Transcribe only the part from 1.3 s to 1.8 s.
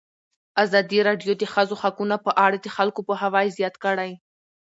د د ښځو